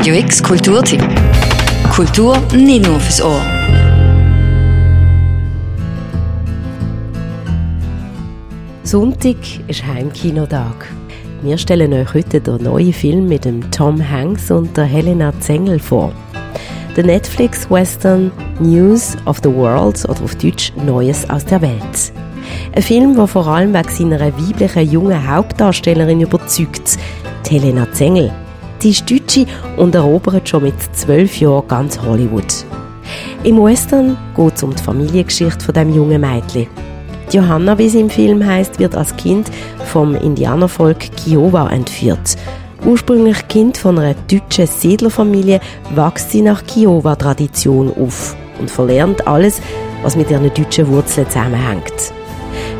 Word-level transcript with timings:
Radio 0.00 0.14
X 0.14 0.42
Kulturtipp. 0.42 1.06
Kultur 1.92 2.34
nicht 2.56 2.86
nur 2.86 2.98
fürs 2.98 3.20
Ohr. 3.20 3.42
Sonntag 8.82 9.36
ist 9.66 9.86
Heimkinotag. 9.86 10.86
Wir 11.42 11.58
stellen 11.58 11.92
euch 11.92 12.14
heute 12.14 12.40
den 12.40 12.62
neuen 12.62 12.94
Film 12.94 13.28
mit 13.28 13.44
dem 13.44 13.70
Tom 13.70 14.00
Hanks 14.00 14.50
und 14.50 14.74
der 14.74 14.84
Helena 14.84 15.38
Zengel 15.40 15.78
vor. 15.78 16.14
Der 16.96 17.04
Netflix-Western 17.04 18.32
News 18.58 19.18
of 19.26 19.40
the 19.42 19.52
World 19.54 20.02
oder 20.08 20.22
auf 20.22 20.34
Deutsch 20.36 20.72
Neues 20.82 21.28
aus 21.28 21.44
der 21.44 21.60
Welt. 21.60 22.12
Ein 22.74 22.82
Film, 22.82 23.16
der 23.16 23.26
vor 23.26 23.46
allem 23.46 23.74
wegen 23.74 23.90
seiner 23.90 24.18
weiblichen 24.18 24.90
jungen 24.90 25.30
Hauptdarstellerin 25.30 26.22
überzeugt, 26.22 26.96
Helena 27.50 27.92
Zengel. 27.92 28.32
Die 28.82 28.90
ist 28.90 29.10
Deutsche 29.10 29.44
und 29.76 29.94
erobert 29.94 30.48
schon 30.48 30.62
mit 30.62 30.74
zwölf 30.96 31.38
Jahren 31.38 31.68
ganz 31.68 32.00
Hollywood. 32.00 32.64
Im 33.44 33.62
Western 33.62 34.16
geht 34.34 34.54
es 34.54 34.62
um 34.62 34.74
die 34.74 34.82
Familiengeschichte 34.82 35.62
von 35.62 35.74
dem 35.74 35.94
jungen 35.94 36.22
Mädchen. 36.22 36.66
Johanna, 37.30 37.76
wie 37.76 37.90
sie 37.90 38.00
im 38.00 38.08
Film 38.08 38.44
heißt, 38.44 38.78
wird 38.78 38.96
als 38.96 39.14
Kind 39.16 39.50
vom 39.84 40.14
Indianervolk 40.14 40.98
Kiowa 41.14 41.68
entführt. 41.68 42.36
Ursprünglich 42.86 43.46
Kind 43.48 43.76
von 43.76 43.98
einer 43.98 44.14
deutschen 44.14 44.66
Siedlerfamilie, 44.66 45.60
wächst 45.94 46.30
sie 46.30 46.40
nach 46.40 46.64
Kiowa-Tradition 46.64 47.92
auf 48.02 48.34
und 48.58 48.70
verlernt 48.70 49.26
alles, 49.26 49.60
was 50.02 50.16
mit 50.16 50.30
ihren 50.30 50.52
deutschen 50.54 50.88
Wurzeln 50.88 51.26
zusammenhängt. 51.28 52.14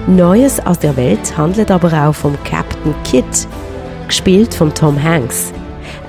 Neues 0.06 0.64
aus 0.64 0.78
der 0.78 0.96
Welt 0.96 1.36
handelt 1.36 1.70
aber 1.70 1.92
auch 1.92 2.14
vom 2.14 2.38
Captain 2.44 2.94
Kidd, 3.04 3.46
gespielt 4.08 4.54
von 4.54 4.72
Tom 4.72 5.00
Hanks 5.00 5.52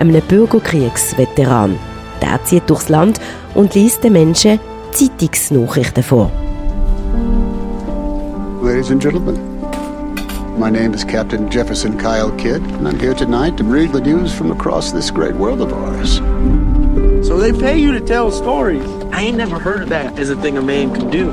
einem 0.01 0.21
Bürgerkriegsveteran. 0.27 1.77
Der 2.21 2.43
zieht 2.43 2.67
durchs 2.69 2.89
Land 2.89 3.21
und 3.53 3.75
liest 3.75 4.03
den 4.03 4.13
Menschen 4.13 4.59
Zeitungsnachrichten 4.91 6.03
vor. 6.03 6.31
Ladies 8.63 8.91
and 8.91 9.01
gentlemen, 9.01 9.37
my 10.57 10.69
name 10.69 10.93
is 10.93 11.03
Captain 11.03 11.49
Jefferson 11.49 11.97
Kyle 11.97 12.31
Kidd, 12.37 12.61
and 12.77 12.87
I'm 12.87 12.99
here 12.99 13.13
tonight 13.13 13.57
to 13.57 13.63
read 13.63 13.91
the 13.93 14.01
news 14.01 14.33
from 14.33 14.51
across 14.51 14.91
this 14.91 15.11
great 15.11 15.35
world 15.35 15.61
of 15.61 15.71
ours. 15.71 16.19
So 17.25 17.37
they 17.37 17.51
pay 17.51 17.77
you 17.77 17.91
to 17.91 17.99
tell 17.99 18.31
stories. 18.31 18.83
I 19.11 19.21
ain't 19.21 19.37
never 19.37 19.59
heard 19.59 19.83
of 19.83 19.89
that 19.89 20.17
as 20.19 20.31
a 20.31 20.35
thing 20.35 20.57
a 20.57 20.61
man 20.61 20.93
can 20.93 21.09
do. 21.09 21.27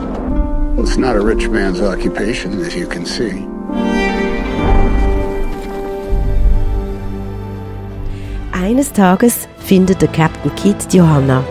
Well, 0.77 0.87
it's 0.87 0.99
not 0.99 1.17
a 1.17 1.21
rich 1.21 1.49
man's 1.49 1.81
occupation, 1.81 2.61
as 2.61 2.75
you 2.75 2.87
can 2.87 3.07
see. 3.07 3.47
Eines 8.61 8.93
Tages 8.93 9.47
findet 9.59 10.03
der 10.03 10.09
Captain 10.09 10.53
Kidd 10.57 10.79
Johanna. 10.91 11.45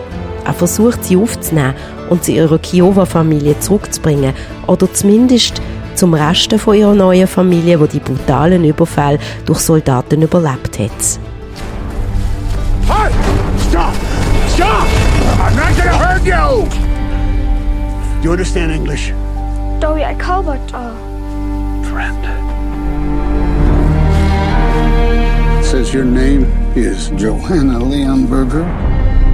Er 0.44 0.52
versucht 0.52 1.02
sie 1.04 1.16
aufzunehmen 1.16 1.72
und 2.10 2.22
sie 2.22 2.36
ihrer 2.36 2.58
Kiowa-Familie 2.58 3.58
zurückzubringen 3.60 4.34
oder 4.66 4.92
zumindest 4.92 5.62
zum 5.94 6.12
Resten 6.12 6.58
von 6.58 6.76
ihrer 6.76 6.94
neuen 6.94 7.26
Familie, 7.26 7.80
wo 7.80 7.86
die 7.86 8.00
brutalen 8.00 8.62
Überfälle 8.62 9.18
durch 9.46 9.60
Soldaten 9.60 10.20
überlebt 10.20 10.78
hat. 10.78 10.90
Hey! 12.86 13.10
Stop! 13.70 13.94
Stop! 14.54 14.86
I'm 15.40 15.56
not 15.56 15.76
gonna 15.78 15.96
hurt 15.96 16.26
you! 16.26 16.68
Do 18.20 18.24
you 18.24 18.32
understand 18.32 18.70
English? 18.70 19.14
Dowie, 19.80 20.04
I 20.04 20.14
call 20.14 20.42
but 20.42 20.60
uh 20.74 21.07
says 25.88 25.94
your 25.94 26.04
name 26.04 26.44
is 26.76 27.08
Johanna 27.10 27.78
Leonberger. 27.78 28.66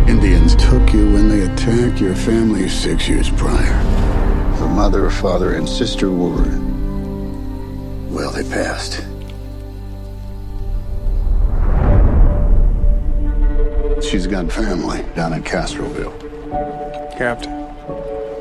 Indians 0.09 0.55
took 0.55 0.93
you 0.93 1.13
when 1.13 1.29
they 1.29 1.43
attacked 1.43 2.01
your 2.01 2.15
family 2.15 2.69
six 2.69 3.09
years 3.09 3.29
prior. 3.31 3.83
The 4.59 4.69
mother, 4.69 5.11
father, 5.11 5.55
and 5.55 5.69
sister 5.69 6.11
were. 6.11 6.45
Well, 8.09 8.31
they 8.31 8.45
passed. 8.45 9.05
She's 14.07 14.27
got 14.27 14.53
family 14.53 15.05
down 15.17 15.33
in 15.33 15.43
Castroville. 15.43 16.15
Captain, 17.19 17.53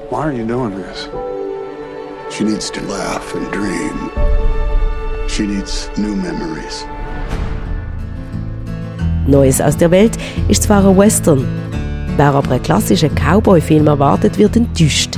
why 0.09 0.21
are 0.21 0.33
you 0.33 0.45
doing 0.45 0.75
this? 0.75 1.05
She 2.35 2.43
needs 2.43 2.69
to 2.71 2.81
laugh 2.81 3.33
and 3.33 3.51
dream. 3.51 5.27
She 5.27 5.47
needs 5.47 5.89
new 5.97 6.15
memories. 6.15 6.83
Neues 9.27 9.61
aus 9.61 9.77
der 9.77 9.91
Welt 9.91 10.17
ist 10.49 10.63
zwar 10.63 10.85
ein 10.85 10.97
Western, 10.97 11.45
wer 12.17 12.33
aber 12.33 12.51
einen 12.51 12.63
klassischen 12.63 13.11
Cowboy-Film 13.15 13.87
erwartet, 13.87 14.37
wird 14.37 14.55
enttäuscht. 14.55 15.17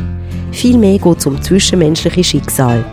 Vielmehr 0.51 0.99
geht 0.99 1.17
es 1.17 1.25
um 1.25 1.41
zwischenmenschliche 1.41 2.23
Schicksal. 2.23 2.83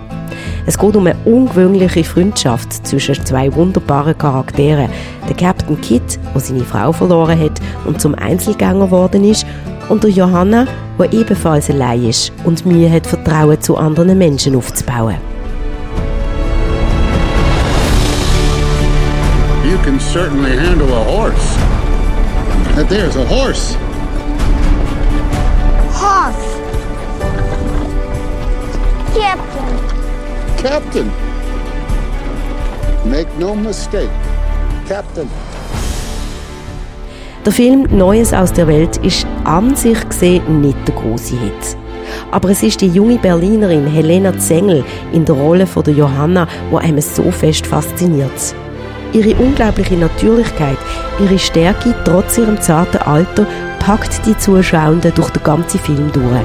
Es 0.65 0.79
geht 0.79 0.97
um 0.97 1.07
eine 1.07 1.19
ungewöhnliche 1.25 2.05
Freundschaft 2.05 2.87
zwischen 2.87 3.15
zwei 3.27 3.53
wunderbaren 3.55 4.17
Charakteren. 4.17 4.89
Der 5.29 5.37
Captain 5.37 5.81
Kidd, 5.81 6.19
der 6.35 6.41
seine 6.41 6.65
Frau 6.65 6.93
verloren 6.93 7.39
hat 7.39 7.61
und 7.85 8.01
zum 8.01 8.15
Einzelgänger 8.15 8.87
geworden 8.87 9.25
ist, 9.25 9.47
und 9.89 10.05
der 10.05 10.11
Johanna, 10.11 10.67
der 10.99 11.13
ebenfalls 11.13 11.69
allein 11.69 12.05
ist 12.05 12.33
und 12.45 12.65
Mühe 12.65 12.91
hat, 12.91 13.07
Vertrauen 13.07 13.61
zu 13.61 13.77
anderen 13.77 14.17
Menschen 14.17 14.57
aufzubauen. 14.57 15.32
Can 19.83 19.99
certainly 19.99 20.57
handle 20.57 20.89
a 20.95 21.05
horse. 21.05 21.57
That 22.77 22.89
there's 22.89 23.17
a 23.17 23.27
horse. 23.27 23.75
Hoff. 25.91 26.39
Captain. 29.13 29.73
Captain. 30.57 31.09
Make 33.11 33.29
no 33.39 33.57
mistake. 33.57 34.11
Captain. 34.87 35.29
Der 37.45 37.53
Film 37.53 37.89
Neues 37.91 38.33
aus 38.33 38.53
der 38.53 38.69
Welt 38.69 38.99
ist 38.99 39.27
an 39.43 39.75
sich 39.75 40.09
gesehen 40.09 40.61
nicht 40.61 40.79
der 40.87 40.95
große 40.95 41.37
Hit. 41.37 41.77
Aber 42.31 42.51
es 42.51 42.63
ist 42.63 42.81
die 42.81 42.87
junge 42.87 43.19
Berlinerin 43.19 43.89
Helena 43.89 44.39
Zengel 44.39 44.85
in 45.13 45.25
der 45.25 45.35
Rolle 45.35 45.67
von 45.67 45.83
der 45.83 45.95
Johanna, 45.95 46.47
wo 46.71 46.77
einem 46.77 47.01
so 47.01 47.33
fest 47.33 47.67
fasziniert. 47.67 48.55
Ihre 49.13 49.35
unglaubliche 49.37 49.97
Natürlichkeit, 49.97 50.79
ihre 51.21 51.39
Stärke 51.39 51.95
trotz 52.05 52.39
ihrem 52.39 52.61
zarten 52.61 52.99
Alter 52.99 53.47
packt 53.79 54.25
die 54.27 54.37
Zuschauenden 54.39 55.13
durch 55.15 55.31
den 55.31 55.43
ganzen 55.43 55.81
Film 55.81 56.11
durch. 56.13 56.45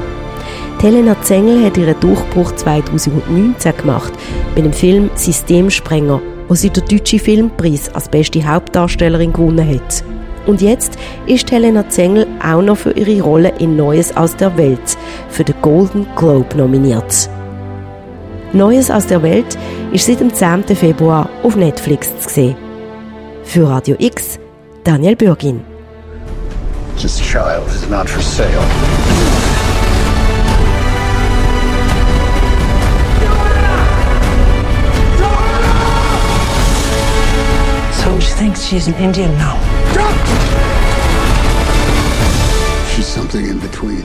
Die 0.80 0.86
Helena 0.86 1.20
Zengel 1.22 1.64
hat 1.64 1.76
ihren 1.76 1.98
Durchbruch 1.98 2.52
2019 2.52 3.76
gemacht 3.76 4.12
mit 4.54 4.64
dem 4.64 4.72
Film 4.72 5.10
Systemsprenger, 5.14 6.20
wo 6.48 6.54
sie 6.54 6.70
den 6.70 6.84
deutschen 6.86 7.18
Filmpreis 7.18 7.92
als 7.94 8.08
beste 8.08 8.46
Hauptdarstellerin 8.46 9.32
gewonnen 9.32 9.68
hat. 9.68 10.04
Und 10.46 10.62
jetzt 10.62 10.98
ist 11.26 11.50
Helena 11.50 11.88
Zengel 11.88 12.26
auch 12.42 12.62
noch 12.62 12.78
für 12.78 12.92
ihre 12.92 13.22
Rolle 13.22 13.52
in 13.58 13.76
Neues 13.76 14.16
aus 14.16 14.36
der 14.36 14.56
Welt 14.56 14.96
für 15.28 15.44
den 15.44 15.56
Golden 15.62 16.06
Globe 16.16 16.56
nominiert. 16.56 17.28
Neues 18.54 18.90
aus 18.90 19.06
der 19.06 19.22
Welt 19.22 19.58
ist 19.92 20.06
seit 20.06 20.20
dem 20.20 20.32
10. 20.32 20.64
Februar 20.74 21.28
auf 21.42 21.54
Netflix 21.54 22.18
zu 22.20 22.30
sehen. 22.30 22.56
Für 23.44 23.68
Radio 23.68 23.94
X, 23.98 24.38
Daniel 24.84 25.16
Bürgin. 25.16 25.60
This 26.96 27.20
child 27.20 27.66
is 27.68 27.86
not 27.90 28.08
for 28.08 28.22
sale. 28.22 28.48
So 37.92 38.18
she 38.18 38.32
thinks 38.32 38.64
she's 38.64 38.88
an 38.88 38.94
Indian 38.94 39.30
now. 39.36 39.58
She's 42.94 43.06
something 43.06 43.46
in 43.46 43.58
between. 43.60 44.04